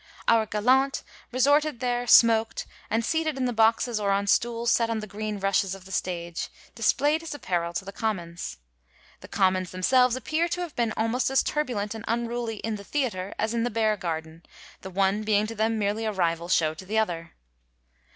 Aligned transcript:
Our 0.27 0.47
gallant 0.47 1.03
resorted 1.31 1.79
there, 1.79 2.07
smoked, 2.07 2.65
and, 2.89 3.05
seated 3.05 3.37
in 3.37 3.45
the 3.45 3.53
hoxes 3.55 3.99
or 4.01 4.09
on 4.09 4.25
stools 4.25 4.71
set 4.71 4.89
on 4.89 4.97
the 4.99 5.05
green 5.05 5.37
rushes 5.39 5.75
of 5.75 5.85
the 5.85 5.91
stage, 5.91 6.49
displayd 6.73 7.21
his 7.21 7.35
apparel 7.35 7.71
to 7.73 7.85
the 7.85 7.91
commons. 7.91 8.57
The 9.19 9.27
commons 9.27 9.69
themselves 9.69 10.15
appear 10.15 10.47
to 10.47 10.61
have 10.61 10.75
been 10.75 10.91
almost 10.97 11.29
as 11.29 11.43
turbulent 11.43 11.93
and 11.93 12.03
unruly 12.07 12.55
in 12.61 12.77
the 12.77 12.83
theatre 12.83 13.35
as 13.37 13.53
in 13.53 13.61
the 13.61 13.69
bear 13.69 13.95
garden, 13.95 14.41
the 14.81 14.89
one 14.89 15.21
being 15.21 15.45
to 15.45 15.53
them 15.53 15.77
merely 15.77 16.05
a 16.05 16.11
rival 16.11 16.49
show 16.49 16.73
to 16.73 16.85
the 16.87 16.97
other. 16.97 17.35